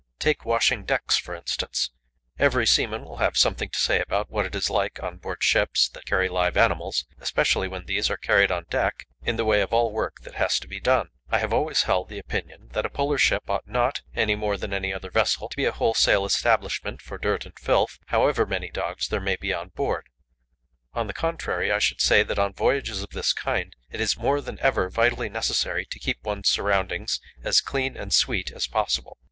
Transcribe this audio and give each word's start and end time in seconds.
Take 0.17 0.45
washing 0.45 0.83
decks, 0.83 1.17
for 1.19 1.35
instance. 1.35 1.91
Every 2.39 2.65
seaman 2.65 3.03
will 3.03 3.17
have 3.17 3.37
something 3.37 3.69
to 3.69 3.77
say 3.77 4.01
about 4.01 4.31
what 4.31 4.51
this 4.51 4.63
is 4.63 4.69
like 4.71 5.03
on 5.03 5.17
board 5.17 5.43
ships 5.43 5.87
that 5.89 6.07
carry 6.07 6.27
live 6.27 6.57
animals, 6.57 7.05
especially 7.19 7.67
when 7.67 7.85
these 7.85 8.09
are 8.09 8.17
carried 8.17 8.51
on 8.51 8.65
deck, 8.71 9.05
in 9.21 9.35
the 9.35 9.45
way 9.45 9.61
of 9.61 9.71
all 9.71 9.91
work 9.91 10.21
that 10.21 10.33
has 10.33 10.57
to 10.61 10.67
be 10.67 10.79
done. 10.79 11.09
I 11.29 11.37
have 11.37 11.53
always 11.53 11.83
held 11.83 12.09
the 12.09 12.17
opinion 12.17 12.69
that 12.71 12.83
a 12.83 12.89
Polar 12.89 13.19
ship 13.19 13.47
ought 13.47 13.67
not, 13.67 14.01
any 14.15 14.33
more 14.33 14.57
than 14.57 14.73
any 14.73 14.91
other 14.91 15.11
vessel, 15.11 15.47
to 15.49 15.55
be 15.55 15.65
a 15.65 15.71
wholesale 15.71 16.25
establishment 16.25 16.99
for 16.99 17.19
dirt 17.19 17.45
and 17.45 17.59
filth, 17.59 17.99
however 18.07 18.47
many 18.47 18.71
dogs 18.71 19.07
there 19.07 19.21
may 19.21 19.35
be 19.35 19.53
on 19.53 19.69
board. 19.69 20.07
On 20.93 21.05
the 21.05 21.13
contrary, 21.13 21.71
I 21.71 21.77
should 21.77 22.01
say 22.01 22.23
that 22.23 22.39
on 22.39 22.55
voyages 22.55 23.03
of 23.03 23.11
this 23.11 23.33
kind 23.33 23.75
it 23.91 24.01
is 24.01 24.17
more 24.17 24.41
than 24.41 24.57
ever 24.61 24.89
vitally 24.89 25.29
necessary 25.29 25.85
to 25.91 25.99
keep 25.99 26.17
one's 26.23 26.49
surroundings 26.49 27.21
as 27.43 27.61
clean 27.61 27.95
and 27.95 28.11
sweet 28.11 28.51
as 28.51 28.65
possible. 28.65 29.19